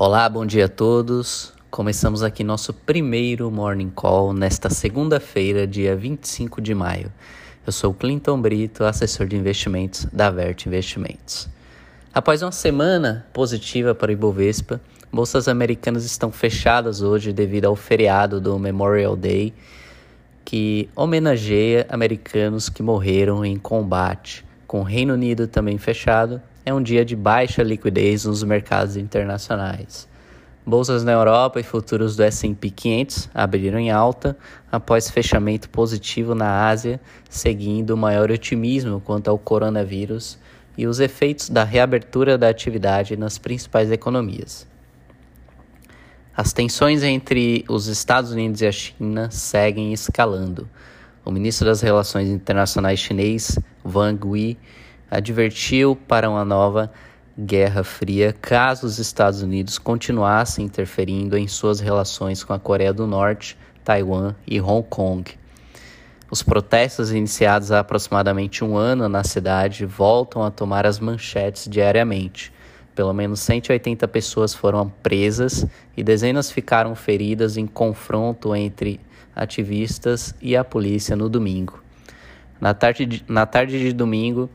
Olá, 0.00 0.28
bom 0.28 0.46
dia 0.46 0.66
a 0.66 0.68
todos. 0.68 1.52
Começamos 1.72 2.22
aqui 2.22 2.44
nosso 2.44 2.72
primeiro 2.72 3.50
Morning 3.50 3.90
Call 3.90 4.32
nesta 4.32 4.70
segunda-feira, 4.70 5.66
dia 5.66 5.96
25 5.96 6.60
de 6.60 6.72
maio. 6.72 7.12
Eu 7.66 7.72
sou 7.72 7.92
Clinton 7.92 8.40
Brito, 8.40 8.84
assessor 8.84 9.26
de 9.26 9.34
investimentos 9.34 10.04
da 10.12 10.30
Vert 10.30 10.66
Investimentos. 10.66 11.48
Após 12.14 12.42
uma 12.42 12.52
semana 12.52 13.26
positiva 13.32 13.92
para 13.92 14.10
o 14.10 14.12
Ibovespa, 14.12 14.80
bolsas 15.12 15.48
americanas 15.48 16.04
estão 16.04 16.30
fechadas 16.30 17.02
hoje 17.02 17.32
devido 17.32 17.64
ao 17.64 17.74
feriado 17.74 18.40
do 18.40 18.56
Memorial 18.56 19.16
Day, 19.16 19.52
que 20.44 20.88
homenageia 20.94 21.88
americanos 21.90 22.68
que 22.68 22.84
morreram 22.84 23.44
em 23.44 23.56
combate. 23.56 24.46
Com 24.64 24.78
o 24.78 24.84
Reino 24.84 25.14
Unido 25.14 25.48
também 25.48 25.76
fechado, 25.76 26.40
é 26.68 26.74
um 26.74 26.82
dia 26.82 27.02
de 27.02 27.16
baixa 27.16 27.62
liquidez 27.62 28.26
nos 28.26 28.42
mercados 28.42 28.94
internacionais. 28.96 30.06
Bolsas 30.66 31.02
na 31.02 31.12
Europa 31.12 31.58
e 31.58 31.62
futuros 31.62 32.14
do 32.14 32.22
S&P 32.22 32.68
500 32.68 33.30
abriram 33.34 33.78
em 33.78 33.90
alta 33.90 34.36
após 34.70 35.10
fechamento 35.10 35.70
positivo 35.70 36.34
na 36.34 36.68
Ásia, 36.68 37.00
seguindo 37.30 37.92
o 37.92 37.96
maior 37.96 38.30
otimismo 38.30 39.00
quanto 39.00 39.28
ao 39.28 39.38
coronavírus 39.38 40.38
e 40.76 40.86
os 40.86 41.00
efeitos 41.00 41.48
da 41.48 41.64
reabertura 41.64 42.36
da 42.36 42.50
atividade 42.50 43.16
nas 43.16 43.38
principais 43.38 43.90
economias. 43.90 44.68
As 46.36 46.52
tensões 46.52 47.02
entre 47.02 47.64
os 47.66 47.86
Estados 47.86 48.30
Unidos 48.30 48.60
e 48.60 48.66
a 48.66 48.72
China 48.72 49.30
seguem 49.30 49.94
escalando. 49.94 50.68
O 51.24 51.30
ministro 51.30 51.66
das 51.66 51.80
Relações 51.80 52.28
Internacionais 52.28 52.98
chinês, 53.00 53.58
Wang 53.82 54.38
Yi, 54.38 54.58
advertiu 55.10 55.96
para 55.96 56.28
uma 56.28 56.44
nova 56.44 56.90
Guerra 57.38 57.84
Fria 57.84 58.32
caso 58.32 58.86
os 58.86 58.98
Estados 58.98 59.42
Unidos 59.42 59.78
continuassem 59.78 60.64
interferindo 60.64 61.36
em 61.38 61.46
suas 61.46 61.78
relações 61.78 62.42
com 62.42 62.52
a 62.52 62.58
Coreia 62.58 62.92
do 62.92 63.06
Norte, 63.06 63.56
Taiwan 63.84 64.34
e 64.46 64.60
Hong 64.60 64.86
Kong. 64.88 65.38
Os 66.30 66.42
protestos 66.42 67.10
iniciados 67.10 67.72
há 67.72 67.80
aproximadamente 67.80 68.62
um 68.62 68.76
ano 68.76 69.08
na 69.08 69.24
cidade 69.24 69.86
voltam 69.86 70.42
a 70.42 70.50
tomar 70.50 70.84
as 70.84 70.98
manchetes 70.98 71.66
diariamente. 71.68 72.52
Pelo 72.94 73.14
menos 73.14 73.40
180 73.40 74.06
pessoas 74.08 74.52
foram 74.52 74.92
presas 75.02 75.64
e 75.96 76.02
dezenas 76.02 76.50
ficaram 76.50 76.94
feridas 76.94 77.56
em 77.56 77.66
confronto 77.66 78.54
entre 78.54 79.00
ativistas 79.34 80.34
e 80.42 80.56
a 80.56 80.64
polícia 80.64 81.14
no 81.14 81.28
domingo. 81.28 81.82
Na 82.60 82.74
tarde 82.74 83.06
de, 83.06 83.24
na 83.28 83.46
tarde 83.46 83.78
de 83.78 83.92
domingo, 83.92 84.50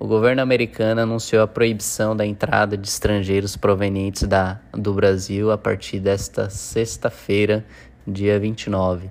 o 0.00 0.06
governo 0.06 0.40
americano 0.40 1.02
anunciou 1.02 1.42
a 1.42 1.46
proibição 1.46 2.16
da 2.16 2.24
entrada 2.24 2.74
de 2.74 2.88
estrangeiros 2.88 3.54
provenientes 3.54 4.22
da, 4.22 4.58
do 4.72 4.94
Brasil 4.94 5.52
a 5.52 5.58
partir 5.58 6.00
desta 6.00 6.48
sexta-feira, 6.48 7.62
dia 8.06 8.40
29. 8.40 9.10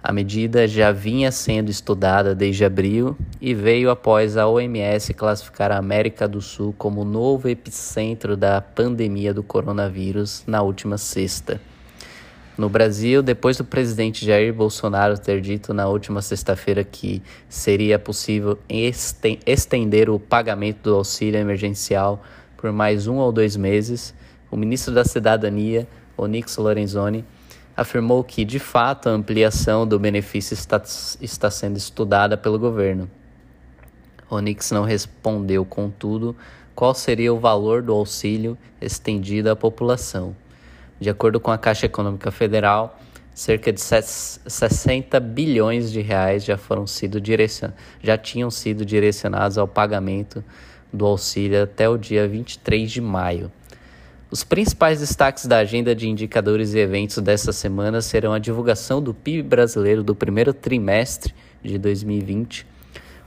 A 0.00 0.12
medida 0.12 0.68
já 0.68 0.92
vinha 0.92 1.32
sendo 1.32 1.68
estudada 1.68 2.32
desde 2.32 2.64
abril 2.64 3.16
e 3.40 3.54
veio 3.54 3.90
após 3.90 4.36
a 4.36 4.46
OMS 4.46 5.12
classificar 5.14 5.72
a 5.72 5.78
América 5.78 6.28
do 6.28 6.40
Sul 6.40 6.72
como 6.78 7.04
novo 7.04 7.48
epicentro 7.48 8.36
da 8.36 8.60
pandemia 8.60 9.34
do 9.34 9.42
coronavírus 9.42 10.44
na 10.46 10.62
última 10.62 10.96
sexta. 10.96 11.60
No 12.56 12.68
Brasil, 12.68 13.22
depois 13.22 13.56
do 13.56 13.64
presidente 13.64 14.26
Jair 14.26 14.52
Bolsonaro 14.52 15.18
ter 15.18 15.40
dito 15.40 15.72
na 15.72 15.88
última 15.88 16.20
sexta-feira 16.20 16.84
que 16.84 17.22
seria 17.48 17.98
possível 17.98 18.58
estender 19.46 20.10
o 20.10 20.18
pagamento 20.18 20.82
do 20.82 20.94
auxílio 20.94 21.40
emergencial 21.40 22.22
por 22.62 22.70
mais 22.70 23.08
um 23.08 23.16
ou 23.16 23.32
dois 23.32 23.56
meses, 23.56 24.14
o 24.48 24.56
ministro 24.56 24.94
da 24.94 25.04
Cidadania, 25.04 25.88
Onyx 26.16 26.58
Lorenzoni, 26.58 27.24
afirmou 27.76 28.22
que, 28.22 28.44
de 28.44 28.60
fato, 28.60 29.08
a 29.08 29.12
ampliação 29.12 29.84
do 29.84 29.98
benefício 29.98 30.54
está, 30.54 30.80
está 31.20 31.50
sendo 31.50 31.76
estudada 31.76 32.36
pelo 32.36 32.60
governo. 32.60 33.10
Onyx 34.30 34.70
não 34.70 34.84
respondeu, 34.84 35.64
contudo, 35.64 36.36
qual 36.74 36.94
seria 36.94 37.34
o 37.34 37.40
valor 37.40 37.82
do 37.82 37.92
auxílio 37.92 38.56
estendido 38.80 39.50
à 39.50 39.56
população. 39.56 40.36
De 41.02 41.10
acordo 41.10 41.40
com 41.40 41.50
a 41.50 41.58
Caixa 41.58 41.86
Econômica 41.86 42.30
Federal, 42.30 42.96
cerca 43.34 43.72
de 43.72 43.80
60 43.80 45.18
bilhões 45.18 45.90
de 45.90 46.00
reais 46.00 46.44
já 46.44 46.56
foram 46.56 46.86
sido 46.86 47.20
direcion... 47.20 47.70
já 48.00 48.16
tinham 48.16 48.52
sido 48.52 48.84
direcionados 48.86 49.58
ao 49.58 49.66
pagamento 49.66 50.44
do 50.92 51.04
auxílio 51.04 51.60
até 51.60 51.88
o 51.88 51.98
dia 51.98 52.28
23 52.28 52.88
de 52.88 53.00
maio. 53.00 53.50
Os 54.30 54.44
principais 54.44 55.00
destaques 55.00 55.46
da 55.46 55.58
agenda 55.58 55.92
de 55.92 56.08
indicadores 56.08 56.72
e 56.72 56.78
eventos 56.78 57.18
dessa 57.18 57.50
semana 57.52 58.00
serão 58.00 58.32
a 58.32 58.38
divulgação 58.38 59.02
do 59.02 59.12
PIB 59.12 59.42
brasileiro 59.42 60.04
do 60.04 60.14
primeiro 60.14 60.54
trimestre 60.54 61.34
de 61.64 61.78
2020, 61.78 62.64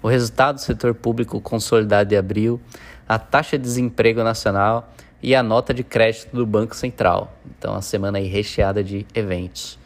o 0.02 0.08
resultado 0.08 0.56
do 0.56 0.62
setor 0.62 0.96
público 0.96 1.42
consolidado 1.42 2.08
de 2.08 2.16
abril, 2.16 2.58
a 3.06 3.20
taxa 3.20 3.58
de 3.58 3.66
desemprego 3.66 4.24
nacional 4.24 4.94
e 5.26 5.34
a 5.34 5.42
nota 5.42 5.74
de 5.74 5.84
crédito 5.84 6.36
do 6.36 6.46
Banco 6.46 6.76
Central. 6.76 7.36
Então, 7.58 7.74
a 7.74 7.82
semana 7.82 8.20
aí 8.20 8.28
recheada 8.28 8.84
de 8.84 9.08
eventos. 9.16 9.80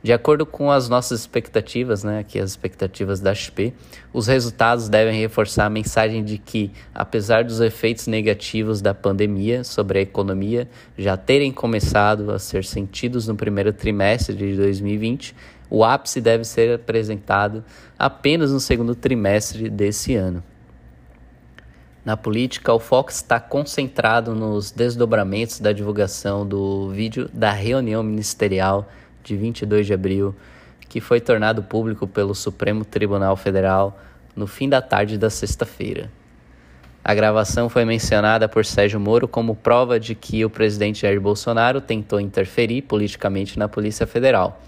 De 0.00 0.12
acordo 0.12 0.46
com 0.46 0.70
as 0.70 0.88
nossas 0.88 1.18
expectativas, 1.18 2.04
né, 2.04 2.20
aqui 2.20 2.38
as 2.38 2.50
expectativas 2.50 3.18
da 3.18 3.34
XP, 3.34 3.74
os 4.12 4.28
resultados 4.28 4.88
devem 4.88 5.20
reforçar 5.20 5.66
a 5.66 5.70
mensagem 5.70 6.22
de 6.22 6.38
que, 6.38 6.70
apesar 6.94 7.42
dos 7.42 7.60
efeitos 7.60 8.06
negativos 8.06 8.80
da 8.80 8.94
pandemia 8.94 9.64
sobre 9.64 9.98
a 9.98 10.02
economia 10.02 10.68
já 10.96 11.16
terem 11.16 11.50
começado 11.50 12.30
a 12.30 12.38
ser 12.38 12.64
sentidos 12.64 13.26
no 13.26 13.34
primeiro 13.34 13.72
trimestre 13.72 14.36
de 14.36 14.54
2020, 14.54 15.34
o 15.68 15.82
ápice 15.82 16.20
deve 16.20 16.44
ser 16.44 16.76
apresentado 16.76 17.64
apenas 17.98 18.52
no 18.52 18.60
segundo 18.60 18.94
trimestre 18.94 19.68
desse 19.68 20.14
ano. 20.14 20.44
Na 22.06 22.16
política, 22.16 22.72
o 22.72 22.78
foco 22.78 23.10
está 23.10 23.40
concentrado 23.40 24.32
nos 24.32 24.70
desdobramentos 24.70 25.58
da 25.58 25.72
divulgação 25.72 26.46
do 26.46 26.88
vídeo 26.90 27.28
da 27.34 27.50
reunião 27.50 28.00
ministerial 28.00 28.88
de 29.24 29.36
22 29.36 29.88
de 29.88 29.92
abril, 29.92 30.32
que 30.88 31.00
foi 31.00 31.20
tornado 31.20 31.64
público 31.64 32.06
pelo 32.06 32.32
Supremo 32.32 32.84
Tribunal 32.84 33.36
Federal 33.36 33.98
no 34.36 34.46
fim 34.46 34.68
da 34.68 34.80
tarde 34.80 35.18
da 35.18 35.28
sexta-feira. 35.28 36.08
A 37.02 37.12
gravação 37.12 37.68
foi 37.68 37.84
mencionada 37.84 38.48
por 38.48 38.64
Sérgio 38.64 39.00
Moro 39.00 39.26
como 39.26 39.56
prova 39.56 39.98
de 39.98 40.14
que 40.14 40.44
o 40.44 40.50
presidente 40.50 41.02
Jair 41.02 41.20
Bolsonaro 41.20 41.80
tentou 41.80 42.20
interferir 42.20 42.82
politicamente 42.82 43.58
na 43.58 43.66
Polícia 43.66 44.06
Federal 44.06 44.62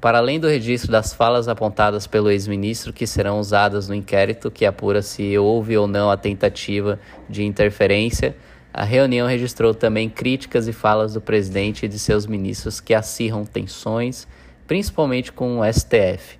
para 0.00 0.18
além 0.18 0.38
do 0.38 0.46
registro 0.46 0.92
das 0.92 1.12
falas 1.12 1.48
apontadas 1.48 2.06
pelo 2.06 2.30
ex-ministro 2.30 2.92
que 2.92 3.06
serão 3.06 3.40
usadas 3.40 3.88
no 3.88 3.94
inquérito 3.94 4.50
que 4.50 4.64
apura 4.64 5.02
se 5.02 5.36
houve 5.36 5.76
ou 5.76 5.86
não 5.86 6.10
a 6.10 6.16
tentativa 6.16 7.00
de 7.28 7.44
interferência, 7.44 8.36
a 8.72 8.84
reunião 8.84 9.26
registrou 9.26 9.74
também 9.74 10.08
críticas 10.08 10.68
e 10.68 10.72
falas 10.72 11.14
do 11.14 11.20
presidente 11.20 11.86
e 11.86 11.88
de 11.88 11.98
seus 11.98 12.26
ministros 12.26 12.80
que 12.80 12.94
acirram 12.94 13.44
tensões, 13.44 14.28
principalmente 14.66 15.32
com 15.32 15.58
o 15.58 15.72
STF. 15.72 16.38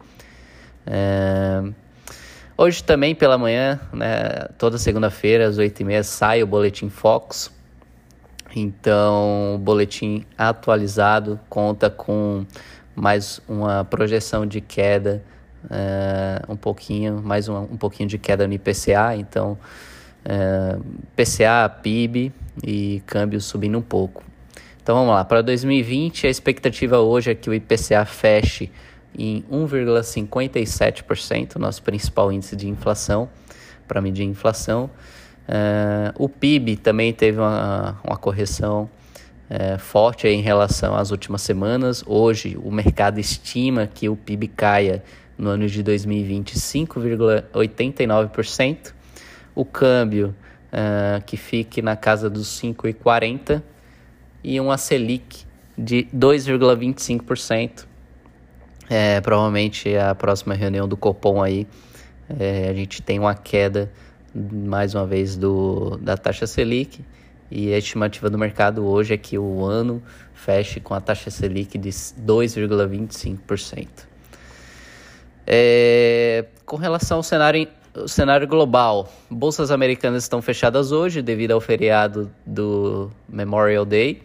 É... 0.87 1.63
Hoje 2.57 2.83
também 2.83 3.15
pela 3.15 3.39
manhã, 3.39 3.81
né, 3.93 4.49
toda 4.57 4.79
segunda-feira 4.79 5.47
às 5.47 5.59
8h30 5.59 6.03
sai 6.03 6.43
o 6.43 6.47
Boletim 6.47 6.89
Fox. 6.89 7.53
Então, 8.55 9.55
o 9.55 9.59
boletim 9.59 10.25
atualizado 10.37 11.39
conta 11.49 11.91
com 11.91 12.47
mais 12.99 13.41
uma 13.49 13.85
projeção 13.85 14.45
de 14.45 14.61
queda 14.61 15.23
uh, 15.65 16.53
um 16.53 16.57
pouquinho, 16.57 17.23
mais 17.23 17.49
uma, 17.49 17.61
um 17.61 17.77
pouquinho 17.77 18.09
de 18.09 18.19
queda 18.19 18.47
no 18.47 18.55
IPCA, 18.55 19.15
então 19.17 19.53
uh, 19.53 19.59
eh, 20.25 20.79
PCA, 21.15 21.69
PIB 21.69 22.33
e 22.63 23.03
câmbio 23.07 23.41
subindo 23.41 23.79
um 23.79 23.83
pouco. 23.83 24.25
Então 24.83 24.97
vamos 24.97 25.13
lá, 25.13 25.25
para 25.25 25.43
2020 25.43 26.27
a 26.27 26.31
expectativa 26.31 26.99
hoje 26.99 27.31
é 27.31 27.35
que 27.35 27.49
o 27.49 27.55
IPCA 27.55 28.05
feche 28.05 28.71
em 29.17 29.45
1,57%, 29.51 31.57
nosso 31.57 31.83
principal 31.83 32.33
índice 32.33 32.57
de 32.57 32.69
inflação, 32.69 33.29
para 33.87 34.01
medir 34.01 34.25
inflação. 34.25 34.91
Uh, 35.49 36.13
o 36.17 36.29
PIB 36.29 36.77
também 36.77 37.13
teve 37.13 37.39
uma, 37.39 37.99
uma 38.05 38.17
correção 38.17 38.91
é, 39.49 39.79
forte 39.79 40.29
em 40.29 40.43
relação 40.43 40.95
às 40.95 41.11
últimas 41.11 41.41
semanas. 41.43 42.05
Hoje, 42.07 42.59
o 42.63 42.71
mercado 42.71 43.19
estima 43.19 43.87
que 43.87 44.07
o 44.09 44.17
PIB 44.17 44.49
caia 44.49 45.03
no 45.37 45.51
ano 45.51 45.67
de 45.67 45.83
2020 45.83 46.55
5,89%, 46.57 48.95
o 49.55 49.65
câmbio 49.65 50.35
uh, 50.73 51.23
que 51.25 51.37
fique 51.37 51.81
na 51.81 51.95
casa 51.97 52.29
dos 52.29 52.49
5,40% 52.61 53.63
e 54.43 54.61
uma 54.61 54.77
Selic 54.77 55.47
de 55.77 56.09
2,25%. 56.15 57.87
É, 58.91 59.21
provavelmente 59.21 59.95
a 59.97 60.15
próxima 60.15 60.55
reunião 60.55 60.89
do 60.89 60.97
Copom 60.97 61.43
aí 61.43 61.67
é, 62.39 62.69
a 62.71 62.75
gente 62.75 63.03
tem 63.03 63.19
uma 63.19 63.35
queda 63.35 63.93
mais 64.35 64.95
uma 64.95 65.07
vez 65.07 65.37
do, 65.37 65.99
da 65.99 66.17
taxa 66.17 66.47
Selic 66.47 67.05
e 67.51 67.73
a 67.73 67.79
estimativa 67.79 68.29
do 68.29 68.37
mercado 68.37 68.85
hoje 68.87 69.15
é 69.15 69.17
que 69.17 69.39
o 69.39 69.65
ano 69.65 70.03
feche 70.35 70.81
com 70.81 70.95
a 70.95 71.01
taxa 71.01 71.31
Selic 71.31 71.79
de 71.79 71.91
2,25%. 71.91 73.89
É, 75.47 76.45
com 76.67 76.77
relação 76.77 77.19
ao 77.19 77.23
cenário, 77.23 77.67
ao 77.95 78.07
cenário 78.07 78.47
global, 78.47 79.11
bolsas 79.31 79.71
americanas 79.71 80.25
estão 80.25 80.43
fechadas 80.43 80.93
hoje 80.93 81.23
devido 81.23 81.53
ao 81.53 81.61
feriado 81.61 82.31
do 82.45 83.11
Memorial 83.27 83.87
Day, 83.87 84.23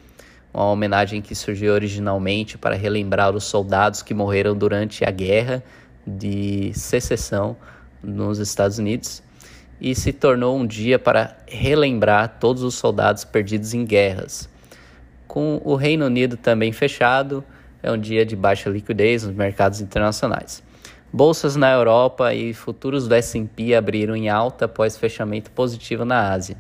uma 0.54 0.66
homenagem 0.66 1.22
que 1.22 1.34
surgiu 1.34 1.74
originalmente 1.74 2.58
para 2.58 2.76
relembrar 2.76 3.34
os 3.34 3.46
soldados 3.46 4.02
que 4.02 4.14
morreram 4.14 4.56
durante 4.56 5.06
a 5.06 5.10
guerra 5.10 5.64
de 6.06 6.74
secessão 6.74 7.56
nos 8.04 8.38
Estados 8.38 8.78
Unidos 8.78 9.24
e 9.84 9.94
se 9.94 10.14
tornou 10.14 10.58
um 10.58 10.66
dia 10.66 10.98
para 10.98 11.36
relembrar 11.46 12.38
todos 12.40 12.64
os 12.64 12.74
soldados 12.74 13.26
perdidos 13.26 13.74
em 13.74 13.84
guerras. 13.84 14.48
Com 15.28 15.62
o 15.66 15.76
Reino 15.76 16.06
Unido 16.06 16.38
também 16.38 16.72
fechado, 16.72 17.44
é 17.84 17.92
um 17.92 17.98
dia 17.98 18.26
de 18.26 18.34
baixa 18.34 18.70
liquidez 18.70 19.24
nos 19.24 19.36
mercados 19.36 19.82
internacionais. 19.82 20.64
Bolsas 21.12 21.58
na 21.58 21.70
Europa 21.70 22.34
e 22.34 22.54
futuros 22.54 23.10
do 23.10 23.14
S&P 23.14 23.76
abriram 23.76 24.16
em 24.16 24.30
alta 24.30 24.66
após 24.66 24.96
fechamento 24.96 25.52
positivo 25.52 26.06
na 26.06 26.32
Ásia. 26.32 26.56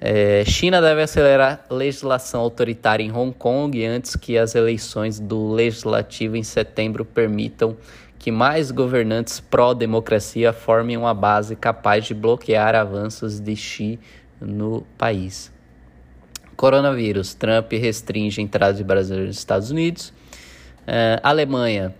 É, 0.00 0.44
China 0.44 0.82
deve 0.82 1.00
acelerar 1.00 1.64
legislação 1.70 2.40
autoritária 2.40 3.04
em 3.04 3.12
Hong 3.12 3.32
Kong 3.32 3.86
antes 3.86 4.16
que 4.16 4.36
as 4.36 4.56
eleições 4.56 5.20
do 5.20 5.52
legislativo 5.52 6.36
em 6.36 6.42
setembro 6.42 7.04
permitam 7.04 7.76
que 8.24 8.32
mais 8.32 8.70
governantes 8.70 9.38
pró-democracia 9.38 10.50
formem 10.50 10.96
uma 10.96 11.12
base 11.12 11.54
capaz 11.54 12.06
de 12.06 12.14
bloquear 12.14 12.74
avanços 12.74 13.38
de 13.38 13.54
Xi 13.54 14.00
no 14.40 14.80
país. 14.96 15.52
Coronavírus: 16.56 17.34
Trump 17.34 17.70
restringe 17.72 18.40
a 18.40 18.42
entrada 18.42 18.72
de 18.72 18.82
brasileiros 18.82 19.28
nos 19.28 19.36
Estados 19.36 19.70
Unidos. 19.70 20.08
Uh, 20.88 21.20
Alemanha 21.22 21.94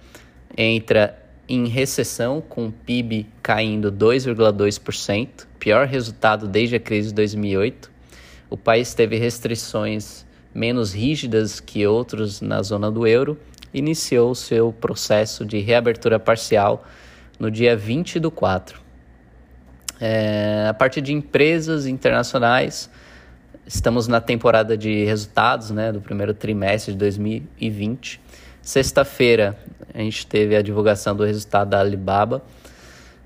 entra 0.56 1.14
em 1.46 1.66
recessão, 1.66 2.40
com 2.40 2.68
o 2.68 2.72
PIB 2.72 3.26
caindo 3.42 3.92
2,2%, 3.92 5.46
pior 5.58 5.86
resultado 5.86 6.48
desde 6.48 6.76
a 6.76 6.80
crise 6.80 7.08
de 7.08 7.16
2008. 7.16 7.92
O 8.48 8.56
país 8.56 8.94
teve 8.94 9.18
restrições 9.18 10.24
menos 10.54 10.94
rígidas 10.94 11.60
que 11.60 11.86
outros 11.86 12.40
na 12.40 12.62
zona 12.62 12.90
do 12.90 13.06
euro 13.06 13.38
iniciou 13.74 14.34
seu 14.34 14.72
processo 14.72 15.44
de 15.44 15.58
reabertura 15.58 16.18
parcial 16.20 16.86
no 17.38 17.50
dia 17.50 17.76
20 17.76 18.20
do 18.20 18.30
4. 18.30 18.80
É, 20.00 20.66
a 20.68 20.74
partir 20.74 21.00
de 21.00 21.12
empresas 21.12 21.86
internacionais, 21.86 22.88
estamos 23.66 24.06
na 24.06 24.20
temporada 24.20 24.78
de 24.78 25.04
resultados 25.04 25.70
né, 25.70 25.90
do 25.90 26.00
primeiro 26.00 26.32
trimestre 26.32 26.92
de 26.92 26.98
2020. 26.98 28.20
Sexta-feira, 28.62 29.58
a 29.92 29.98
gente 29.98 30.26
teve 30.26 30.56
a 30.56 30.62
divulgação 30.62 31.14
do 31.14 31.24
resultado 31.24 31.70
da 31.70 31.80
Alibaba, 31.80 32.42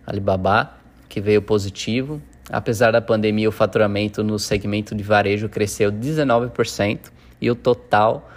Alibaba, 0.06 0.72
que 1.08 1.20
veio 1.20 1.42
positivo. 1.42 2.20
Apesar 2.50 2.90
da 2.90 3.00
pandemia, 3.00 3.48
o 3.48 3.52
faturamento 3.52 4.24
no 4.24 4.38
segmento 4.38 4.94
de 4.94 5.02
varejo 5.02 5.48
cresceu 5.48 5.92
19% 5.92 7.10
e 7.40 7.50
o 7.50 7.54
total 7.54 8.30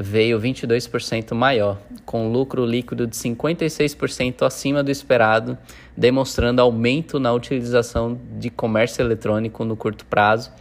veio 0.00 0.40
22% 0.40 1.34
maior, 1.34 1.78
com 2.06 2.30
lucro 2.30 2.64
líquido 2.64 3.06
de 3.06 3.16
56% 3.16 4.46
acima 4.46 4.82
do 4.82 4.90
esperado, 4.90 5.58
demonstrando 5.96 6.62
aumento 6.62 7.18
na 7.18 7.32
utilização 7.32 8.18
de 8.38 8.48
comércio 8.48 9.02
eletrônico 9.02 9.64
no 9.64 9.76
curto 9.76 10.06
prazo 10.06 10.52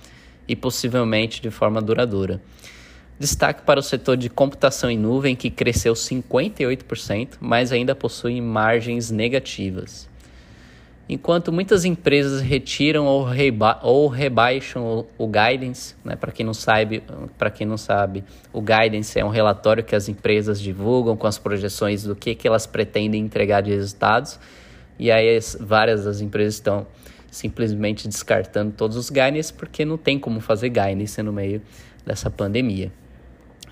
e 0.48 0.56
possivelmente 0.56 1.40
de 1.40 1.52
forma 1.52 1.82
duradoura. 1.82 2.42
Destaque 3.20 3.62
para 3.62 3.80
o 3.80 3.84
setor 3.84 4.18
de 4.18 4.30
computação 4.30 4.90
em 4.90 4.98
nuvem, 4.98 5.36
que 5.36 5.50
cresceu 5.50 5.94
58%, 5.94 7.38
mas 7.40 7.72
ainda 7.72 7.96
possui 7.96 8.42
margens 8.42 9.12
negativas. 9.12 10.10
Enquanto 11.10 11.54
muitas 11.54 11.86
empresas 11.86 12.42
retiram 12.42 13.06
ou, 13.06 13.24
reba 13.24 13.80
ou 13.82 14.10
rebaixam 14.10 14.84
o, 15.18 15.26
o 15.26 15.28
guidance, 15.28 15.96
né? 16.04 16.18
para 16.18 16.34
quem 16.34 16.46
não 16.46 16.54
sabe, 16.54 17.02
para 17.38 17.50
quem 17.50 17.66
não 17.66 17.78
sabe, 17.78 18.26
o 18.52 18.62
guidance 18.62 19.18
é 19.18 19.24
um 19.24 19.30
relatório 19.30 19.84
que 19.84 19.96
as 19.96 20.10
empresas 20.10 20.60
divulgam 20.60 21.16
com 21.16 21.26
as 21.26 21.38
projeções 21.38 22.04
do 22.04 22.14
que, 22.14 22.36
que 22.36 22.46
elas 22.46 22.68
pretendem 22.68 23.22
entregar 23.22 23.62
de 23.62 23.72
resultados. 23.72 24.38
E 25.00 25.10
aí 25.10 25.38
as, 25.38 25.58
várias 25.58 26.04
das 26.04 26.20
empresas 26.20 26.56
estão 26.56 26.86
simplesmente 27.32 28.06
descartando 28.08 28.74
todos 28.76 28.98
os 28.98 29.10
guidance 29.10 29.54
porque 29.54 29.86
não 29.86 29.98
tem 29.98 30.20
como 30.20 30.42
fazer 30.42 30.70
guidance 30.70 31.22
no 31.24 31.32
meio 31.32 31.62
dessa 32.06 32.30
pandemia. 32.30 32.92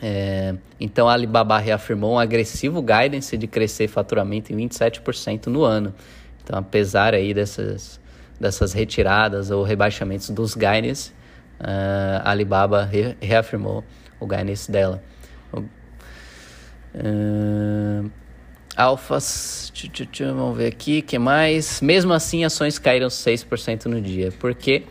É, 0.02 0.56
então 0.80 1.10
a 1.10 1.14
Alibaba 1.14 1.58
reafirmou 1.58 2.14
um 2.14 2.20
agressivo 2.20 2.82
guidance 2.82 3.38
de 3.38 3.48
crescer 3.48 3.88
faturamento 3.88 4.54
em 4.54 4.58
27% 4.58 5.48
no 5.48 5.64
ano 5.64 5.94
então, 6.46 6.60
apesar 6.60 7.16
aí 7.16 7.34
dessas, 7.34 8.00
dessas 8.40 8.72
retiradas 8.72 9.50
ou 9.50 9.64
rebaixamentos 9.64 10.30
dos 10.30 10.54
guidance, 10.54 11.10
uh, 11.60 12.22
a 12.24 12.30
Alibaba 12.30 12.84
re 12.84 13.18
reafirmou 13.20 13.84
o 14.20 14.28
guidance 14.28 14.72
dela. 14.72 15.04
Uh, 16.94 18.12
alfas, 18.78 19.72
tchu, 19.74 20.06
tchu, 20.06 20.26
vamos 20.36 20.56
ver 20.56 20.68
aqui, 20.68 21.02
que 21.02 21.18
mais? 21.18 21.82
Mesmo 21.82 22.14
assim, 22.14 22.46
ações 22.46 22.78
caíram 22.78 23.08
6% 23.08 23.86
no 23.86 24.00
dia, 24.00 24.32
porque 24.40 24.84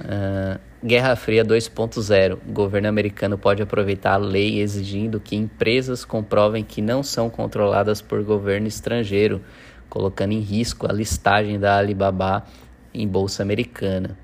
uh, 0.00 0.60
Guerra 0.82 1.16
Fria 1.16 1.44
2.0, 1.44 2.38
o 2.46 2.52
governo 2.52 2.88
americano 2.88 3.36
pode 3.36 3.60
aproveitar 3.60 4.12
a 4.12 4.16
lei 4.16 4.60
exigindo 4.60 5.18
que 5.18 5.34
empresas 5.34 6.04
comprovem 6.04 6.62
que 6.62 6.80
não 6.80 7.02
são 7.02 7.28
controladas 7.28 8.00
por 8.00 8.22
governo 8.22 8.68
estrangeiro, 8.68 9.42
colocando 9.88 10.32
em 10.32 10.40
risco 10.40 10.86
a 10.88 10.92
listagem 10.92 11.58
da 11.58 11.78
Alibaba 11.78 12.44
em 12.92 13.06
bolsa 13.06 13.42
americana. 13.42 14.16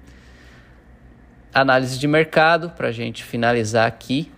Análise 1.52 1.98
de 1.98 2.06
mercado, 2.06 2.70
para 2.70 2.88
a 2.88 2.92
gente 2.92 3.24
finalizar 3.24 3.86
aqui. 3.86 4.30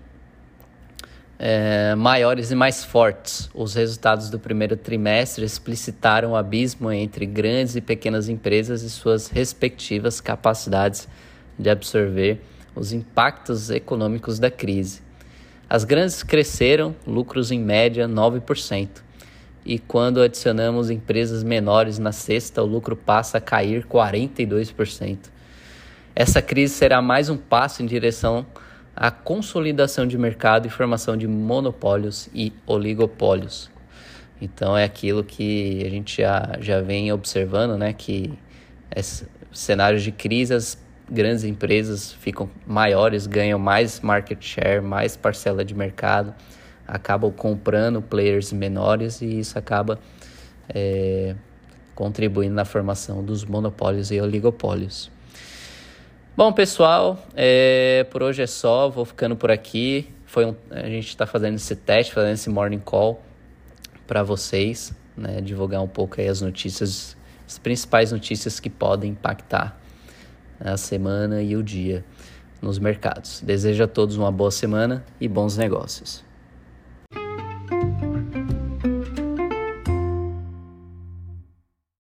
É, 1.39 1.95
maiores 1.97 2.51
e 2.51 2.55
mais 2.55 2.85
fortes. 2.85 3.51
Os 3.53 3.75
resultados 3.75 4.31
do 4.31 4.39
primeiro 4.39 4.77
trimestre 4.77 5.45
explicitaram 5.45 6.33
o 6.33 6.37
abismo 6.37 6.91
entre 6.93 7.27
grandes 7.27 7.75
e 7.75 7.81
pequenas 7.81 8.29
empresas 8.29 8.83
e 8.83 8.91
suas 8.91 9.29
respectivas 9.29 10.21
capacidades 10.21 11.09
de 11.59 11.69
absorver 11.69 12.41
os 12.75 12.93
impactos 12.93 13.71
econômicos 13.71 14.39
da 14.39 14.51
crise. 14.51 15.03
As 15.69 15.85
grandes 15.85 16.23
cresceram, 16.23 16.95
lucros 17.07 17.51
em 17.51 17.59
média 17.59 18.09
9% 18.09 19.12
e 19.65 19.79
quando 19.79 20.21
adicionamos 20.21 20.91
empresas 20.91 21.43
menores 21.43 21.99
na 21.99 22.13
cesta, 22.13 22.63
o 22.63 22.67
lucro 22.67 22.97
passa 22.97 23.39
a 23.39 23.41
cair 23.41 23.85
42%. 23.87 25.19
Essa 26.15 26.43
crise 26.43 26.75
será 26.75 27.01
mais 27.01 27.29
um 27.29 27.37
passo 27.37 27.83
em 27.83 27.87
direção 27.87 28.45
à 28.95 29.11
consolidação 29.11 30.07
de 30.07 30.19
mercado 30.19 30.67
e 30.67 30.71
formação 30.71 31.17
de 31.17 31.27
monopólios 31.27 32.29
e 32.35 32.53
oligopólios. 32.67 33.71
Então 34.41 34.77
é 34.77 34.85
aquilo 34.85 35.23
que 35.23 35.83
a 35.87 35.89
gente 35.89 36.21
já, 36.21 36.57
já 36.61 36.81
vem 36.81 37.13
observando, 37.13 37.79
né? 37.79 37.93
Que 37.93 38.33
cenários 39.53 40.03
de 40.03 40.11
crise, 40.11 40.53
as 40.53 40.77
grandes 41.09 41.45
empresas 41.45 42.13
ficam 42.13 42.51
maiores, 42.67 43.27
ganham 43.27 43.59
mais 43.59 44.01
market 44.01 44.43
share, 44.45 44.83
mais 44.83 45.17
parcela 45.17 45.65
de 45.65 45.75
mercado 45.75 46.35
acabam 46.93 47.33
comprando 47.33 48.03
players 48.03 48.53
menores 48.53 49.23
e 49.23 49.39
isso 49.39 49.59
acaba 49.59 49.99
é, 50.69 51.35
contribuindo 51.95 52.55
na 52.55 52.67
formação 52.67 53.25
dos 53.25 53.47
monopólios 53.47 54.11
e 54.11 54.21
oligopólios. 54.21 55.11
Bom, 56.37 56.53
pessoal, 56.53 57.19
é, 57.35 58.07
por 58.11 58.23
hoje 58.23 58.43
é 58.43 58.47
só, 58.47 58.91
vou 58.91 59.07
ficando 59.07 59.35
por 59.35 59.51
aqui. 59.51 60.11
Foi 60.27 60.45
um, 60.45 60.55
a 60.71 60.87
gente 60.87 61.09
está 61.09 61.27
fazendo 61.27 61.55
esse 61.55 61.75
teste, 61.75 62.13
fazendo 62.13 62.35
esse 62.35 62.51
morning 62.51 62.79
call 62.79 63.23
para 64.07 64.23
vocês, 64.23 64.95
né, 65.17 65.41
divulgar 65.41 65.81
um 65.81 65.89
pouco 65.89 66.21
as 66.21 66.43
notícias, 66.43 67.17
as 67.49 67.59
principais 67.59 68.13
notícias 68.13 68.61
que 68.61 68.69
podem 68.69 69.13
impactar 69.13 69.81
a 70.61 70.77
semana 70.77 71.43
e 71.43 71.57
o 71.57 71.63
dia 71.63 72.05
nos 72.61 72.79
mercados. 72.79 73.41
Desejo 73.43 73.85
a 73.85 73.89
todos 73.89 74.17
uma 74.17 74.31
boa 74.31 74.51
semana 74.51 75.03
e 75.19 75.27
bons 75.27 75.57
negócios. 75.57 76.32